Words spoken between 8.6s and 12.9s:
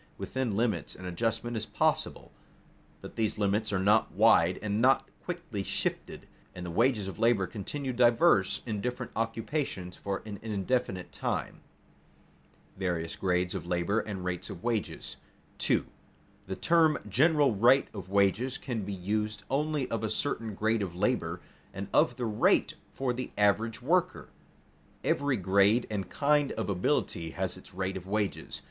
in different occupations for an indefinite time. [Sidenote: